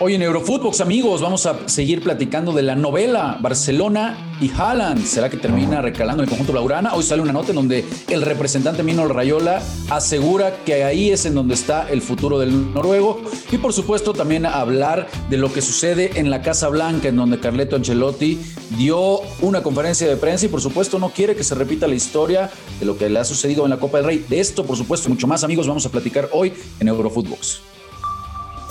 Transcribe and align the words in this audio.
Hoy 0.00 0.14
en 0.14 0.22
Eurofootbox, 0.22 0.80
amigos, 0.80 1.20
vamos 1.20 1.44
a 1.46 1.68
seguir 1.68 2.04
platicando 2.04 2.52
de 2.52 2.62
la 2.62 2.76
novela 2.76 3.36
Barcelona 3.40 4.36
y 4.40 4.48
Haaland. 4.48 5.04
¿Será 5.04 5.28
que 5.28 5.36
termina 5.36 5.82
recalando 5.82 6.22
el 6.22 6.28
conjunto 6.28 6.52
Laurana? 6.52 6.94
Hoy 6.94 7.02
sale 7.02 7.20
una 7.20 7.32
nota 7.32 7.48
en 7.48 7.56
donde 7.56 7.84
el 8.08 8.22
representante 8.22 8.84
Mino 8.84 9.08
Rayola 9.08 9.60
asegura 9.90 10.62
que 10.64 10.84
ahí 10.84 11.10
es 11.10 11.26
en 11.26 11.34
donde 11.34 11.54
está 11.54 11.90
el 11.90 12.00
futuro 12.00 12.38
del 12.38 12.72
noruego. 12.72 13.20
Y 13.50 13.58
por 13.58 13.72
supuesto 13.72 14.12
también 14.12 14.46
hablar 14.46 15.08
de 15.30 15.36
lo 15.36 15.52
que 15.52 15.62
sucede 15.62 16.12
en 16.14 16.30
la 16.30 16.42
Casa 16.42 16.68
Blanca, 16.68 17.08
en 17.08 17.16
donde 17.16 17.40
Carleto 17.40 17.74
Ancelotti 17.74 18.38
dio 18.76 19.22
una 19.40 19.64
conferencia 19.64 20.06
de 20.06 20.16
prensa 20.16 20.46
y 20.46 20.48
por 20.48 20.60
supuesto 20.60 21.00
no 21.00 21.08
quiere 21.08 21.34
que 21.34 21.42
se 21.42 21.56
repita 21.56 21.88
la 21.88 21.96
historia 21.96 22.50
de 22.78 22.86
lo 22.86 22.96
que 22.96 23.08
le 23.08 23.18
ha 23.18 23.24
sucedido 23.24 23.64
en 23.64 23.70
la 23.70 23.78
Copa 23.78 23.96
del 23.96 24.06
Rey. 24.06 24.24
De 24.28 24.38
esto, 24.38 24.64
por 24.64 24.76
supuesto, 24.76 25.08
mucho 25.08 25.26
más, 25.26 25.42
amigos, 25.42 25.66
vamos 25.66 25.84
a 25.86 25.90
platicar 25.90 26.28
hoy 26.32 26.52
en 26.78 26.86
Eurofootbox. 26.86 27.77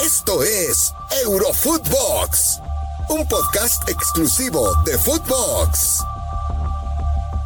Esto 0.03 0.43
es 0.43 0.93
Eurofootbox, 1.23 2.59
un 3.09 3.27
podcast 3.27 3.89
exclusivo 3.89 4.69
de 4.85 4.95
Footbox. 4.95 6.03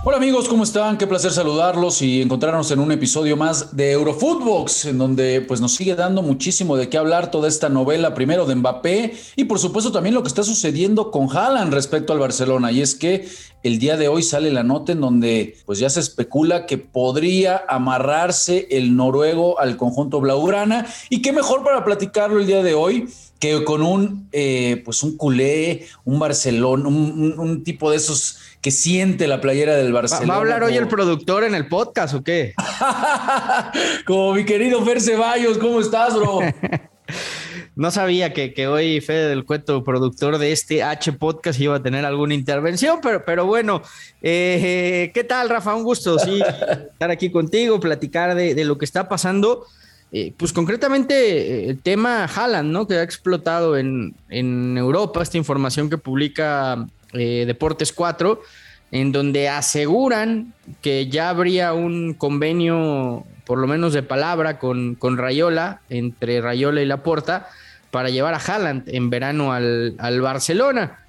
Hola 0.04 0.18
amigos, 0.18 0.50
¿cómo 0.50 0.64
están? 0.64 0.98
Qué 0.98 1.08
placer 1.08 1.32
saludarlos 1.32 2.02
y 2.02 2.22
encontrarnos 2.22 2.70
en 2.72 2.80
un 2.80 2.92
episodio 2.92 3.38
más 3.38 3.76
de 3.78 3.92
Eurofootbox, 3.92 4.86
en 4.86 4.98
donde 4.98 5.42
pues 5.42 5.62
nos 5.62 5.76
sigue 5.76 5.96
dando 5.96 6.24
muchísimo 6.24 6.76
de 6.76 6.90
qué 6.90 6.98
hablar 6.98 7.32
toda 7.32 7.48
esta 7.48 7.70
novela, 7.70 8.14
primero 8.14 8.46
de 8.46 8.56
Mbappé 8.56 9.16
y 9.38 9.46
por 9.46 9.60
supuesto 9.60 9.92
también 9.92 10.16
lo 10.16 10.22
que 10.22 10.28
está 10.28 10.44
sucediendo 10.44 11.10
con 11.10 11.30
Haaland 11.30 11.74
respecto 11.74 12.12
al 12.12 12.20
Barcelona. 12.20 12.72
Y 12.72 12.82
es 12.82 12.96
que 12.96 13.30
el 13.64 13.80
día 13.80 13.98
de 13.98 14.08
hoy 14.08 14.24
sale 14.24 14.52
la 14.52 14.64
nota 14.64 14.92
en 14.92 15.02
donde 15.02 15.58
pues 15.66 15.80
ya 15.80 15.90
se 15.90 16.00
especula 16.00 16.66
que 16.66 16.78
podría 16.78 17.64
amarrarse 17.68 18.68
el 18.72 18.96
noruego 18.96 19.60
al 19.60 19.78
conjunto 19.78 20.20
blaugrana 20.20 20.86
y 21.10 21.22
qué 21.22 21.32
mejor 21.32 21.64
para 21.64 21.84
platicarlo 21.86 22.40
el 22.40 22.48
día 22.48 22.64
de 22.64 22.74
hoy 22.74 23.08
que 23.40 23.64
con 23.64 23.82
un 23.82 24.30
eh, 24.32 24.84
pues 24.86 25.02
un 25.02 25.18
culé, 25.18 25.88
un 26.06 26.20
Barcelona, 26.20 26.88
un, 26.88 27.64
tipo 27.64 27.90
de 27.90 27.98
esos 27.98 28.38
que 28.62 28.70
siente 28.70 29.28
la 29.28 29.42
playera 29.42 29.76
del 29.76 29.92
Barcelona. 29.92 30.28
¿Va 30.28 30.36
a 30.36 30.38
hablar 30.38 30.64
hoy 30.64 30.78
el 30.78 30.88
productor 30.88 31.44
en 31.44 31.56
el 31.56 31.68
podcast 31.68 32.14
o 32.14 32.24
qué? 32.24 32.54
como 34.06 34.36
mi 34.36 34.46
querido 34.46 34.86
Fer 34.86 35.02
Ceballos, 35.02 35.58
¿cómo 35.58 35.80
estás, 35.80 36.14
bro? 36.16 36.40
No 37.76 37.90
sabía 37.90 38.34
que, 38.34 38.68
hoy 38.68 39.00
Fede 39.00 39.30
del 39.30 39.46
Cueto, 39.46 39.84
productor 39.84 40.38
de 40.38 40.52
este 40.52 40.84
H 40.84 41.14
podcast, 41.14 41.60
iba 41.60 41.78
a 41.78 41.82
tener 41.82 42.04
alguna 42.04 42.34
intervención, 42.34 43.00
pero, 43.02 43.24
pero 43.26 43.46
bueno, 43.46 43.82
eh, 44.22 45.10
¿qué 45.14 45.24
tal, 45.24 45.48
Rafa? 45.48 45.74
Un 45.74 45.84
gusto, 45.84 46.20
sí, 46.20 46.42
estar 46.92 47.10
aquí 47.12 47.32
contigo, 47.32 47.80
platicar 47.80 48.36
de, 48.36 48.66
lo 48.66 48.78
que 48.78 48.86
está 48.86 49.08
pasando. 49.08 49.66
Eh, 50.12 50.34
pues 50.36 50.52
concretamente 50.52 51.14
eh, 51.16 51.70
el 51.70 51.80
tema 51.80 52.26
Haaland, 52.26 52.70
¿no? 52.70 52.86
Que 52.86 52.96
ha 52.96 53.04
explotado 53.04 53.78
en, 53.78 54.14
Europa, 54.30 55.24
esta 55.24 55.38
información 55.38 55.90
que 55.90 55.98
publica 55.98 56.86
Deportes 57.14 57.94
4, 57.94 58.42
en 58.92 59.14
donde 59.14 59.48
aseguran 59.48 60.54
que 60.82 61.08
ya 61.08 61.30
habría 61.30 61.72
un 61.72 62.14
convenio, 62.16 63.26
por 63.52 63.60
lo 63.60 63.68
menos 63.68 63.92
de 63.92 64.02
palabra, 64.02 64.60
con, 64.60 64.96
con 64.96 65.18
Rayola, 65.18 65.82
entre 65.90 66.40
Rayola 66.40 66.82
y 66.82 66.86
Laporta, 66.86 67.50
para 67.92 68.10
llevar 68.10 68.34
a 68.34 68.38
Haaland 68.38 68.88
en 68.88 69.10
verano 69.10 69.52
al, 69.52 70.22
Barcelona. 70.22 71.00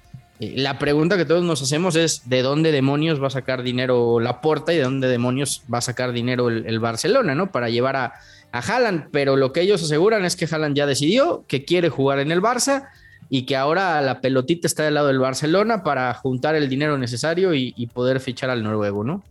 Eh, 0.41 0.55
la 0.57 0.77
pregunta 0.77 1.15
que 1.15 1.23
todos 1.23 1.45
nos 1.45 1.61
hacemos 1.61 1.95
es 1.95 2.27
de 2.27 2.41
dónde 2.41 2.73
demonios 2.73 3.23
va 3.23 3.27
a 3.27 3.29
sacar 3.29 3.63
dinero 3.63 4.19
Laporta 4.19 4.73
y 4.73 4.75
de 4.75 4.83
dónde 4.83 5.07
demonios 5.07 5.63
va 5.73 5.77
a 5.77 5.81
sacar 5.81 6.11
dinero 6.11 6.49
el, 6.49 6.79
Barcelona, 6.81 7.33
¿no? 7.33 7.49
Para 7.49 7.69
llevar 7.69 7.95
a, 7.95 8.15
a 8.51 8.59
Haaland. 8.59 9.07
Pero 9.13 9.37
lo 9.37 9.53
que 9.53 9.61
ellos 9.61 9.81
aseguran 9.81 10.25
es 10.25 10.35
que 10.35 10.45
Haaland 10.45 10.75
ya 10.75 10.85
decidió 10.85 11.45
que 11.47 11.63
quiere 11.63 11.87
jugar 11.87 12.19
en 12.19 12.29
el 12.29 12.41
Barça 12.41 12.89
y 13.29 13.43
que 13.43 13.55
ahora 13.55 14.01
la 14.01 14.19
pelotita 14.19 14.67
está 14.67 14.83
del 14.83 14.95
lado 14.95 15.07
del 15.07 15.19
Barcelona 15.19 15.81
para 15.81 16.13
juntar 16.13 16.55
el 16.55 16.67
dinero 16.67 16.97
necesario 16.97 17.53
y, 17.53 17.73
y 17.77 17.87
poder 17.87 18.19
fichar 18.19 18.49
al 18.49 18.63
noruego, 18.63 19.05
¿no? 19.05 19.23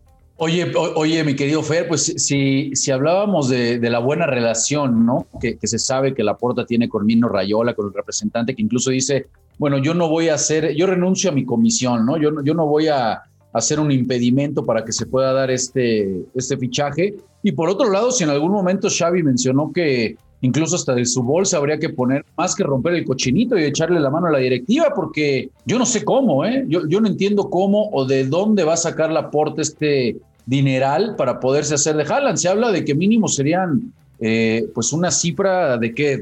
Oye, 0.44 0.72
oye, 0.74 1.22
mi 1.22 1.36
querido 1.36 1.62
Fer, 1.62 1.86
pues 1.86 2.02
si, 2.16 2.74
si 2.74 2.90
hablábamos 2.90 3.48
de, 3.48 3.78
la 3.78 4.00
buena 4.00 4.26
relación, 4.26 5.06
¿no? 5.06 5.28
Que, 5.40 5.56
se 5.62 5.78
sabe 5.78 6.14
que 6.14 6.24
la 6.24 6.36
Porta 6.36 6.66
tiene 6.66 6.88
con 6.88 7.06
Mino 7.06 7.28
Rayola, 7.28 7.74
con 7.74 7.86
el 7.86 7.94
representante, 7.94 8.56
que 8.56 8.62
incluso 8.62 8.90
dice, 8.90 9.26
bueno, 9.56 9.78
yo 9.78 9.94
no 9.94 10.08
voy 10.08 10.30
a 10.30 10.34
hacer, 10.34 10.74
yo 10.74 10.88
renuncio 10.88 11.30
a 11.30 11.32
mi 11.32 11.44
comisión, 11.44 12.04
¿no? 12.04 12.16
Yo, 12.16 12.32
yo 12.42 12.54
no 12.54 12.66
voy 12.66 12.88
a 12.88 13.22
hacer 13.52 13.78
un 13.78 13.92
impedimento 13.92 14.64
para 14.64 14.84
que 14.84 14.90
se 14.90 15.06
pueda 15.06 15.32
dar 15.32 15.48
este, 15.52 16.24
este 16.34 16.56
fichaje. 16.56 17.14
Y 17.44 17.52
por 17.52 17.68
otro 17.68 17.88
lado, 17.88 18.10
si 18.10 18.24
en 18.24 18.30
algún 18.30 18.50
momento 18.50 18.88
Xavi 18.90 19.22
mencionó 19.22 19.70
que 19.72 20.16
incluso 20.40 20.74
hasta 20.74 20.92
de 20.92 21.04
su 21.04 21.22
bolsa 21.22 21.58
habría 21.58 21.78
que 21.78 21.90
poner 21.90 22.24
más 22.36 22.56
que 22.56 22.64
romper 22.64 22.94
el 22.94 23.04
cochinito 23.04 23.56
y 23.56 23.62
echarle 23.62 24.00
la 24.00 24.10
mano 24.10 24.26
a 24.26 24.32
la 24.32 24.38
directiva, 24.38 24.92
porque 24.92 25.50
yo 25.66 25.78
no 25.78 25.86
sé 25.86 26.04
cómo, 26.04 26.44
¿eh? 26.44 26.64
Yo, 26.66 26.80
yo 26.88 27.00
no 27.00 27.06
entiendo 27.06 27.48
cómo 27.48 27.90
o 27.92 28.04
de 28.04 28.24
dónde 28.24 28.64
va 28.64 28.72
a 28.72 28.76
sacar 28.76 29.12
la 29.12 29.30
Porta 29.30 29.62
este 29.62 30.16
dineral 30.46 31.14
para 31.16 31.40
poderse 31.40 31.74
hacer 31.74 31.96
de 31.96 32.02
Haaland. 32.02 32.38
Se 32.38 32.48
habla 32.48 32.70
de 32.70 32.84
que 32.84 32.94
mínimo 32.94 33.28
serían 33.28 33.92
eh, 34.20 34.66
pues 34.74 34.92
una 34.92 35.10
cifra 35.10 35.76
de 35.78 35.94
qué, 35.94 36.20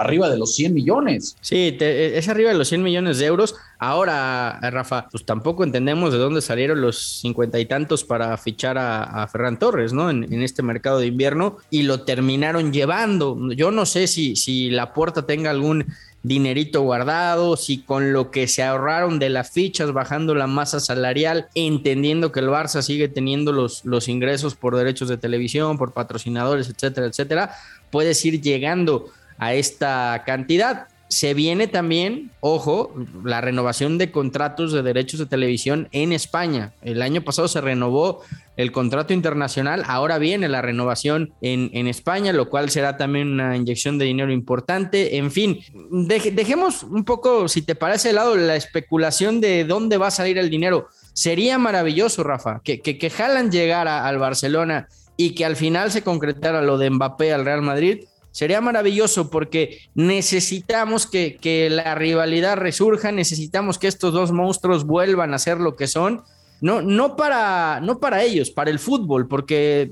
arriba 0.00 0.28
de 0.28 0.38
los 0.38 0.54
100 0.54 0.74
millones. 0.74 1.36
Sí, 1.40 1.76
es 1.80 2.28
arriba 2.28 2.50
de 2.50 2.58
los 2.58 2.68
100 2.68 2.82
millones 2.82 3.18
de 3.18 3.26
euros. 3.26 3.54
Ahora, 3.78 4.58
Rafa, 4.70 5.08
pues 5.10 5.24
tampoco 5.24 5.62
entendemos 5.64 6.12
de 6.12 6.18
dónde 6.18 6.40
salieron 6.40 6.80
los 6.80 7.20
cincuenta 7.20 7.58
y 7.60 7.66
tantos 7.66 8.04
para 8.04 8.36
fichar 8.36 8.78
a, 8.78 9.26
Ferran 9.28 9.58
Torres, 9.58 9.92
¿no? 9.92 10.10
En, 10.10 10.24
en, 10.32 10.42
este 10.42 10.62
mercado 10.62 10.98
de 10.98 11.06
invierno 11.06 11.58
y 11.70 11.82
lo 11.82 12.02
terminaron 12.02 12.72
llevando. 12.72 13.36
Yo 13.52 13.70
no 13.70 13.86
sé 13.86 14.06
si, 14.06 14.36
si 14.36 14.70
la 14.70 14.92
puerta 14.92 15.26
tenga 15.26 15.50
algún 15.50 15.86
dinerito 16.22 16.82
guardado, 16.82 17.56
si 17.56 17.78
con 17.78 18.12
lo 18.12 18.30
que 18.30 18.46
se 18.46 18.62
ahorraron 18.62 19.18
de 19.18 19.30
las 19.30 19.50
fichas, 19.50 19.92
bajando 19.92 20.34
la 20.34 20.46
masa 20.46 20.80
salarial, 20.80 21.48
entendiendo 21.54 22.32
que 22.32 22.40
el 22.40 22.48
Barça 22.48 22.82
sigue 22.82 23.08
teniendo 23.08 23.52
los, 23.52 23.84
los 23.84 24.08
ingresos 24.08 24.54
por 24.54 24.76
derechos 24.76 25.08
de 25.08 25.16
televisión, 25.16 25.78
por 25.78 25.92
patrocinadores, 25.92 26.68
etcétera, 26.68 27.06
etcétera, 27.06 27.54
puedes 27.90 28.24
ir 28.24 28.40
llegando 28.40 29.06
a 29.38 29.54
esta 29.54 30.22
cantidad. 30.26 30.88
Se 31.08 31.34
viene 31.34 31.66
también, 31.66 32.30
ojo, 32.38 32.94
la 33.24 33.40
renovación 33.40 33.98
de 33.98 34.12
contratos 34.12 34.72
de 34.72 34.82
derechos 34.82 35.18
de 35.18 35.26
televisión 35.26 35.88
en 35.90 36.12
España. 36.12 36.72
El 36.82 37.02
año 37.02 37.22
pasado 37.22 37.48
se 37.48 37.60
renovó 37.60 38.22
el 38.60 38.72
contrato 38.72 39.12
internacional, 39.12 39.82
ahora 39.86 40.18
viene 40.18 40.48
la 40.48 40.62
renovación 40.62 41.32
en, 41.40 41.70
en 41.72 41.86
España, 41.88 42.32
lo 42.32 42.48
cual 42.48 42.70
será 42.70 42.96
también 42.96 43.32
una 43.32 43.56
inyección 43.56 43.98
de 43.98 44.04
dinero 44.04 44.32
importante. 44.32 45.16
En 45.16 45.30
fin, 45.30 45.60
dejemos 45.90 46.82
un 46.82 47.04
poco, 47.04 47.48
si 47.48 47.62
te 47.62 47.74
parece, 47.74 48.08
de 48.08 48.14
lado 48.14 48.36
la 48.36 48.56
especulación 48.56 49.40
de 49.40 49.64
dónde 49.64 49.96
va 49.96 50.08
a 50.08 50.12
salir 50.12 50.38
el 50.38 50.50
dinero. 50.50 50.88
Sería 51.12 51.58
maravilloso, 51.58 52.22
Rafa, 52.22 52.60
que, 52.62 52.80
que, 52.80 52.98
que 52.98 53.12
Haaland 53.16 53.52
llegara 53.52 54.06
al 54.06 54.18
Barcelona 54.18 54.88
y 55.16 55.34
que 55.34 55.44
al 55.44 55.56
final 55.56 55.90
se 55.90 56.02
concretara 56.02 56.62
lo 56.62 56.78
de 56.78 56.90
Mbappé 56.90 57.32
al 57.32 57.44
Real 57.44 57.62
Madrid 57.62 58.04
Sería 58.32 58.60
maravilloso 58.60 59.28
porque 59.28 59.78
necesitamos 59.94 61.06
que, 61.06 61.36
que, 61.36 61.68
la 61.68 61.94
rivalidad 61.96 62.56
resurja, 62.56 63.10
necesitamos 63.10 63.78
que 63.78 63.88
estos 63.88 64.12
dos 64.12 64.30
monstruos 64.30 64.84
vuelvan 64.84 65.34
a 65.34 65.38
ser 65.38 65.58
lo 65.58 65.74
que 65.74 65.88
son. 65.88 66.22
No, 66.60 66.82
no, 66.82 67.16
para, 67.16 67.80
no 67.80 67.98
para 67.98 68.22
ellos, 68.22 68.50
para 68.50 68.70
el 68.70 68.78
fútbol, 68.78 69.26
porque 69.26 69.90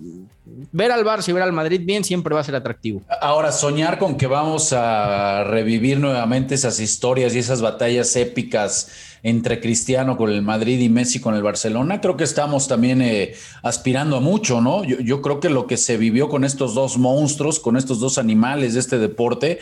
ver 0.72 0.90
al 0.92 1.04
Barça 1.04 1.28
y 1.28 1.32
ver 1.32 1.42
al 1.42 1.52
Madrid 1.52 1.80
bien 1.84 2.04
siempre 2.04 2.34
va 2.34 2.40
a 2.40 2.44
ser 2.44 2.54
atractivo. 2.54 3.02
Ahora, 3.20 3.52
soñar 3.52 3.98
con 3.98 4.16
que 4.16 4.26
vamos 4.26 4.72
a 4.72 5.44
revivir 5.44 5.98
nuevamente 5.98 6.54
esas 6.54 6.80
historias 6.80 7.34
y 7.34 7.38
esas 7.38 7.62
batallas 7.62 8.14
épicas 8.16 8.90
entre 9.22 9.60
Cristiano 9.60 10.16
con 10.16 10.30
el 10.30 10.42
Madrid 10.42 10.78
y 10.78 10.88
Messi 10.88 11.20
con 11.20 11.34
el 11.34 11.42
Barcelona, 11.42 12.00
creo 12.00 12.16
que 12.16 12.24
estamos 12.24 12.68
también 12.68 13.02
eh, 13.02 13.34
aspirando 13.62 14.16
a 14.16 14.20
mucho, 14.20 14.60
¿no? 14.60 14.84
Yo, 14.84 15.00
yo, 15.00 15.22
creo 15.22 15.40
que 15.40 15.50
lo 15.50 15.66
que 15.66 15.76
se 15.76 15.96
vivió 15.96 16.28
con 16.28 16.44
estos 16.44 16.74
dos 16.74 16.98
monstruos, 16.98 17.58
con 17.58 17.76
estos 17.76 17.98
dos 17.98 18.18
animales 18.18 18.74
de 18.74 18.80
este 18.80 18.98
deporte, 18.98 19.58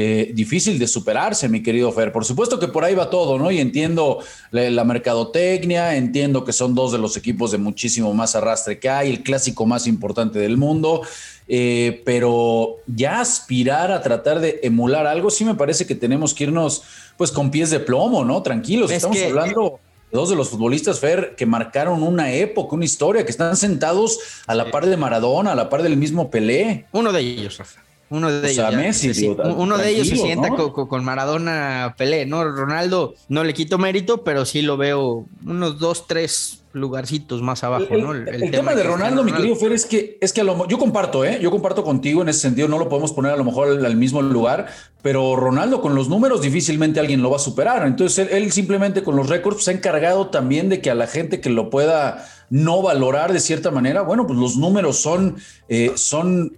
eh, 0.00 0.30
difícil 0.32 0.78
de 0.78 0.86
superarse, 0.86 1.48
mi 1.48 1.60
querido 1.60 1.90
Fer. 1.90 2.12
Por 2.12 2.24
supuesto 2.24 2.60
que 2.60 2.68
por 2.68 2.84
ahí 2.84 2.94
va 2.94 3.10
todo, 3.10 3.36
¿no? 3.36 3.50
Y 3.50 3.58
entiendo 3.58 4.20
la, 4.52 4.84
mercadotecnia, 4.84 5.96
entiendo 5.96 6.44
que 6.44 6.52
son 6.52 6.76
dos 6.76 6.92
de 6.92 6.98
los 6.98 7.16
equipos 7.16 7.50
de 7.50 7.58
muchísimo 7.58 8.14
más 8.14 8.36
arrastre 8.36 8.78
que 8.78 8.88
hay, 8.88 9.10
el 9.10 9.24
clásico 9.24 9.66
más 9.66 9.88
importante 9.88 10.38
del 10.38 10.56
mundo. 10.56 11.02
Eh, 11.48 12.00
pero 12.04 12.76
ya 12.86 13.20
aspirar 13.20 13.90
a 13.90 14.00
tratar 14.00 14.38
de 14.38 14.60
emular 14.62 15.04
algo, 15.04 15.30
sí 15.30 15.44
me 15.44 15.56
parece 15.56 15.84
que 15.84 15.96
tenemos 15.96 16.32
que 16.32 16.44
irnos 16.44 16.84
pues 17.16 17.32
con 17.32 17.50
pies 17.50 17.70
de 17.70 17.80
plomo, 17.80 18.24
¿no? 18.24 18.40
Tranquilos, 18.40 18.92
estamos 18.92 19.20
hablando 19.20 19.80
de 20.12 20.16
dos 20.16 20.30
de 20.30 20.36
los 20.36 20.48
futbolistas, 20.48 21.00
Fer, 21.00 21.34
que 21.36 21.44
marcaron 21.44 22.04
una 22.04 22.30
época, 22.32 22.76
una 22.76 22.84
historia, 22.84 23.24
que 23.24 23.32
están 23.32 23.56
sentados 23.56 24.20
a 24.46 24.54
la 24.54 24.70
par 24.70 24.86
de 24.86 24.96
Maradona, 24.96 25.50
a 25.50 25.54
la 25.56 25.68
par 25.68 25.82
del 25.82 25.96
mismo 25.96 26.30
Pelé. 26.30 26.86
Uno 26.92 27.10
de 27.10 27.20
ellos, 27.20 27.58
Rafa. 27.58 27.87
Uno 28.10 28.30
de 28.30 28.50
ellos. 28.50 29.36
uno 29.56 29.76
de 29.76 29.90
ellos 29.90 30.08
se 30.08 30.16
sienta 30.16 30.48
con, 30.48 31.04
Maradona 31.04 31.94
Pelé, 31.98 32.24
¿no? 32.24 32.42
Ronaldo 32.44 33.14
no 33.28 33.44
le 33.44 33.52
quito 33.52 33.76
mérito, 33.76 34.24
pero 34.24 34.46
sí 34.46 34.62
lo 34.62 34.76
veo 34.76 35.26
unos 35.44 35.78
dos, 35.78 36.06
tres 36.06 36.62
lugarcitos 36.72 37.42
más 37.42 37.64
abajo, 37.64 37.86
el, 37.90 38.02
¿no? 38.02 38.12
El, 38.14 38.50
tema, 38.50 38.74
de 38.74 38.82
Ronaldo, 38.82 39.24
mi 39.24 39.32
querido 39.32 39.56
Fer, 39.56 39.72
es 39.72 39.84
que, 39.84 40.16
es 40.20 40.32
que 40.32 40.44
lo, 40.44 40.66
yo 40.68 40.78
comparto, 40.78 41.24
¿eh? 41.24 41.38
Yo 41.42 41.50
comparto 41.50 41.82
contigo 41.82 42.22
en 42.22 42.28
ese 42.28 42.40
sentido, 42.40 42.68
no 42.68 42.78
lo 42.78 42.88
podemos 42.88 43.12
poner 43.12 43.32
a 43.32 43.36
lo 43.36 43.44
mejor 43.44 43.84
al, 43.84 43.96
mismo 43.96 44.22
lugar, 44.22 44.68
pero 45.02 45.36
Ronaldo 45.36 45.80
con 45.80 45.94
los 45.94 46.08
números 46.08 46.40
difícilmente 46.40 47.00
alguien 47.00 47.22
lo 47.22 47.30
va 47.30 47.36
a 47.36 47.40
superar. 47.40 47.86
Entonces 47.86 48.28
él, 48.30 48.52
simplemente 48.52 49.02
con 49.02 49.16
los 49.16 49.28
récords 49.28 49.64
se 49.64 49.70
ha 49.70 49.74
encargado 49.74 50.28
también 50.28 50.68
de 50.68 50.80
que 50.80 50.90
a 50.90 50.94
la 50.94 51.06
gente 51.06 51.40
que 51.40 51.50
lo 51.50 51.68
pueda 51.70 52.26
no 52.50 52.80
valorar 52.80 53.32
de 53.32 53.40
cierta 53.40 53.70
manera, 53.70 54.02
bueno, 54.02 54.26
pues 54.26 54.38
los 54.38 54.56
números 54.56 54.98
son, 54.98 55.36
eh, 55.68 55.92
son 55.96 56.56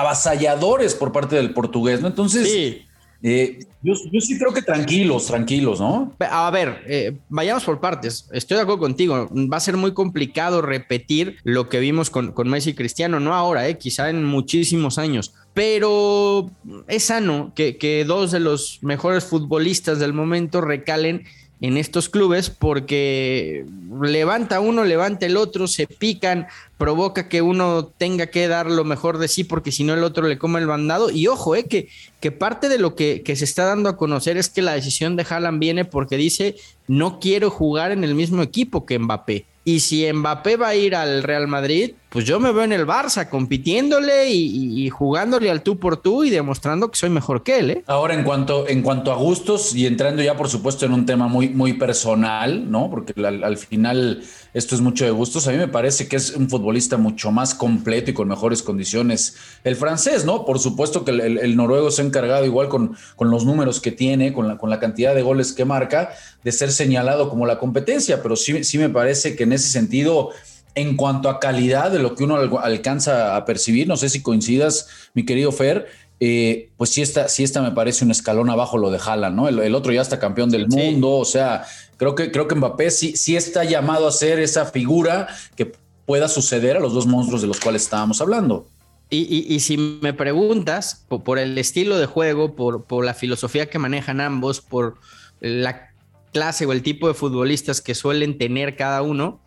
avasalladores 0.00 0.94
por 0.94 1.12
parte 1.12 1.36
del 1.36 1.52
portugués, 1.52 2.00
¿no? 2.00 2.08
Entonces, 2.08 2.50
sí. 2.50 2.82
Eh, 3.22 3.60
yo, 3.82 3.94
sí 4.20 4.38
creo 4.38 4.52
que 4.52 4.62
tranquilos, 4.62 5.26
tranquilos, 5.26 5.80
¿no? 5.80 6.12
A 6.20 6.50
ver, 6.50 6.82
eh, 6.86 7.16
vayamos 7.28 7.64
por 7.64 7.80
partes. 7.80 8.28
Estoy 8.32 8.56
de 8.56 8.62
acuerdo 8.62 8.80
contigo. 8.80 9.28
Va 9.32 9.56
a 9.56 9.60
ser 9.60 9.76
muy 9.76 9.94
complicado 9.94 10.60
repetir 10.60 11.36
lo 11.44 11.68
que 11.68 11.80
vimos 11.80 12.10
con, 12.10 12.32
con 12.32 12.48
Messi 12.48 12.70
y 12.70 12.74
Cristiano, 12.74 13.18
no 13.20 13.34
ahora, 13.34 13.68
eh, 13.68 13.78
quizá 13.78 14.10
en 14.10 14.24
muchísimos 14.24 14.98
años. 14.98 15.34
Pero 15.54 16.50
es 16.88 17.04
sano 17.04 17.52
que, 17.54 17.78
que 17.78 18.04
dos 18.04 18.32
de 18.32 18.40
los 18.40 18.80
mejores 18.82 19.24
futbolistas 19.24 19.98
del 19.98 20.12
momento 20.12 20.60
recalen 20.60 21.24
en 21.60 21.76
estos 21.76 22.08
clubes 22.08 22.50
porque 22.50 23.64
levanta 24.02 24.60
uno, 24.60 24.84
levanta 24.84 25.24
el 25.26 25.36
otro, 25.36 25.66
se 25.66 25.86
pican, 25.86 26.46
provoca 26.76 27.28
que 27.28 27.40
uno 27.40 27.86
tenga 27.86 28.26
que 28.26 28.46
dar 28.46 28.70
lo 28.70 28.84
mejor 28.84 29.18
de 29.18 29.28
sí 29.28 29.44
porque 29.44 29.72
si 29.72 29.82
no 29.82 29.94
el 29.94 30.04
otro 30.04 30.28
le 30.28 30.38
come 30.38 30.60
el 30.60 30.66
bandado. 30.66 31.10
Y 31.10 31.28
ojo, 31.28 31.56
eh, 31.56 31.64
que, 31.64 31.88
que 32.20 32.30
parte 32.30 32.68
de 32.68 32.78
lo 32.78 32.94
que, 32.94 33.22
que, 33.22 33.36
se 33.36 33.44
está 33.44 33.64
dando 33.64 33.88
a 33.88 33.96
conocer 33.96 34.36
es 34.36 34.50
que 34.50 34.62
la 34.62 34.74
decisión 34.74 35.16
de 35.16 35.26
Haaland 35.28 35.58
viene 35.58 35.84
porque 35.84 36.16
dice 36.16 36.56
no 36.88 37.18
quiero 37.20 37.50
jugar 37.50 37.90
en 37.90 38.04
el 38.04 38.14
mismo 38.14 38.42
equipo 38.42 38.84
que 38.84 38.98
Mbappé. 38.98 39.46
Y 39.64 39.80
si 39.80 40.10
Mbappé 40.12 40.56
va 40.56 40.68
a 40.68 40.76
ir 40.76 40.94
al 40.94 41.22
Real 41.22 41.48
Madrid, 41.48 41.92
pues 42.08 42.24
yo 42.24 42.38
me 42.38 42.52
veo 42.52 42.62
en 42.62 42.72
el 42.72 42.86
Barça 42.86 43.28
compitiéndole 43.28 44.30
y, 44.30 44.88
jugándole 44.90 45.50
al 45.50 45.62
tú 45.62 45.78
por 45.78 45.96
tú 45.96 46.24
y 46.24 46.30
demostrando 46.30 46.90
que 46.90 46.96
soy 46.96 47.10
mejor 47.10 47.42
que 47.42 47.58
él. 47.58 47.70
¿eh? 47.70 47.84
Ahora, 47.86 48.14
en 48.14 48.22
cuanto, 48.22 48.68
en 48.68 48.82
cuanto 48.82 49.12
a 49.12 49.16
gustos 49.16 49.74
y 49.74 49.86
entrando 49.86 50.22
ya, 50.22 50.36
por 50.36 50.48
supuesto, 50.48 50.86
en 50.86 50.92
un 50.92 51.04
tema 51.04 51.28
muy, 51.28 51.48
muy 51.48 51.74
personal, 51.74 52.70
¿no? 52.70 52.88
Porque 52.90 53.12
al, 53.22 53.56
final 53.58 54.22
esto 54.54 54.74
es 54.74 54.80
mucho 54.80 55.04
de 55.04 55.10
gustos. 55.10 55.48
A 55.48 55.50
mí 55.50 55.58
me 55.58 55.68
parece 55.68 56.08
que 56.08 56.16
es 56.16 56.30
un 56.30 56.48
futbolista 56.48 56.96
mucho 56.96 57.32
más 57.32 57.54
completo 57.54 58.10
y 58.12 58.14
con 58.14 58.28
mejores 58.28 58.62
condiciones. 58.62 59.36
El 59.64 59.76
francés, 59.76 60.24
¿no? 60.24 60.44
Por 60.44 60.60
supuesto 60.60 61.04
que 61.04 61.10
el, 61.10 61.56
noruego 61.56 61.90
se 61.90 62.02
ha 62.02 62.04
encargado, 62.04 62.46
igual 62.46 62.68
con, 62.68 62.96
con 63.16 63.30
los 63.30 63.44
números 63.44 63.80
que 63.80 63.90
tiene, 63.90 64.32
con 64.32 64.46
la, 64.48 64.58
con 64.58 64.70
la 64.70 64.78
cantidad 64.78 65.14
de 65.14 65.22
goles 65.22 65.52
que 65.52 65.64
marca, 65.64 66.10
de 66.44 66.52
ser 66.52 66.70
señalado 66.70 67.28
como 67.28 67.46
la 67.46 67.58
competencia, 67.58 68.22
pero 68.22 68.36
sí, 68.36 68.62
sí 68.62 68.78
me 68.78 68.88
parece 68.88 69.34
que 69.34 69.42
en 69.42 69.52
ese 69.52 69.68
sentido, 69.68 70.30
en 70.76 70.94
cuanto 70.94 71.30
a 71.30 71.40
calidad 71.40 71.90
de 71.90 71.98
lo 71.98 72.14
que 72.14 72.22
uno 72.22 72.36
alcanza 72.58 73.34
a 73.34 73.44
percibir, 73.46 73.88
no 73.88 73.96
sé 73.96 74.10
si 74.10 74.22
coincidas, 74.22 74.88
mi 75.14 75.24
querido 75.24 75.50
Fer, 75.50 75.86
eh, 76.20 76.70
pues 76.76 76.90
sí 76.90 77.00
esta, 77.02 77.28
sí 77.28 77.44
esta 77.44 77.62
me 77.62 77.72
parece 77.72 78.04
un 78.04 78.10
escalón 78.10 78.50
abajo 78.50 78.76
lo 78.76 78.90
de 78.90 79.00
Haaland, 79.02 79.34
¿no? 79.34 79.48
El, 79.48 79.74
otro 79.74 79.92
ya 79.92 80.02
está 80.02 80.18
campeón 80.18 80.50
del 80.50 80.68
mundo, 80.68 81.12
o 81.12 81.24
sea, 81.24 81.64
creo 81.96 82.14
que, 82.14 82.30
creo 82.30 82.46
que 82.46 82.54
Mbappé 82.54 82.90
sí, 82.90 83.16
sí 83.16 83.36
está 83.36 83.64
llamado 83.64 84.06
a 84.06 84.12
ser 84.12 84.38
esa 84.38 84.66
figura 84.66 85.28
que 85.56 85.72
pueda 86.04 86.28
suceder 86.28 86.76
a 86.76 86.80
los 86.80 86.92
dos 86.92 87.06
monstruos 87.06 87.40
de 87.40 87.48
los 87.48 87.58
cuales 87.58 87.82
estábamos 87.82 88.20
hablando. 88.20 88.66
Y, 89.08 89.60
si 89.60 89.76
me 89.76 90.12
preguntas 90.12 91.06
por, 91.08 91.38
el 91.38 91.56
estilo 91.58 91.96
de 91.96 92.06
juego, 92.06 92.56
por, 92.56 92.84
por, 92.84 93.04
la 93.04 93.14
filosofía 93.14 93.70
que 93.70 93.78
manejan 93.78 94.20
ambos, 94.20 94.60
por 94.60 94.96
la 95.40 95.90
clase 96.32 96.66
o 96.66 96.72
el 96.72 96.82
tipo 96.82 97.06
de 97.06 97.14
futbolistas 97.14 97.80
que 97.80 97.94
suelen 97.94 98.36
tener 98.36 98.74
cada 98.74 99.02
uno, 99.02 99.40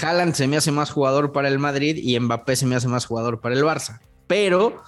Haaland 0.00 0.34
se 0.34 0.46
me 0.46 0.56
hace 0.56 0.72
más 0.72 0.90
jugador 0.90 1.32
para 1.32 1.48
el 1.48 1.58
Madrid 1.58 1.96
y 1.96 2.18
Mbappé 2.18 2.56
se 2.56 2.66
me 2.66 2.76
hace 2.76 2.88
más 2.88 3.06
jugador 3.06 3.40
para 3.40 3.54
el 3.54 3.62
Barça. 3.62 4.00
Pero, 4.26 4.82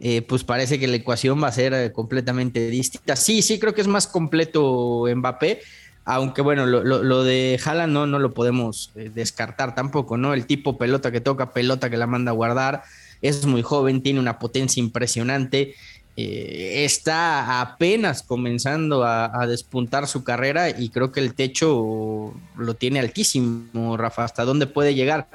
eh, 0.00 0.22
pues 0.22 0.44
parece 0.44 0.78
que 0.78 0.86
la 0.86 0.96
ecuación 0.96 1.42
va 1.42 1.48
a 1.48 1.52
ser 1.52 1.72
eh, 1.72 1.92
completamente 1.92 2.68
distinta. 2.68 3.16
Sí, 3.16 3.42
sí, 3.42 3.58
creo 3.58 3.74
que 3.74 3.80
es 3.80 3.88
más 3.88 4.06
completo 4.06 5.04
Mbappé, 5.14 5.60
aunque 6.04 6.42
bueno, 6.42 6.66
lo, 6.66 7.24
de 7.24 7.60
Haaland 7.64 7.92
no, 7.92 8.06
no 8.06 8.18
lo 8.18 8.32
podemos 8.32 8.90
eh, 8.96 9.10
descartar 9.14 9.74
tampoco, 9.74 10.16
¿no? 10.16 10.34
El 10.34 10.46
tipo 10.46 10.76
pelota 10.78 11.12
que 11.12 11.20
toca, 11.20 11.52
pelota 11.52 11.90
que 11.90 11.96
la 11.96 12.06
manda 12.06 12.32
a 12.32 12.34
guardar, 12.34 12.82
es 13.22 13.46
muy 13.46 13.62
joven, 13.62 14.02
tiene 14.02 14.20
una 14.20 14.38
potencia 14.38 14.80
impresionante. 14.80 15.74
Eh, 16.16 16.84
está 16.84 17.60
apenas 17.60 18.22
comenzando 18.22 19.04
a, 19.04 19.46
despuntar 19.46 20.06
su 20.06 20.24
carrera 20.24 20.68
y 20.70 20.90
creo 20.90 21.12
que 21.12 21.20
el 21.20 21.34
techo 21.34 22.34
lo 22.56 22.74
tiene 22.74 23.00
altísimo, 23.00 23.96
Rafa, 23.96 24.24
hasta 24.24 24.44
dónde 24.44 24.66
puede 24.66 24.94
llegar. 24.94 25.28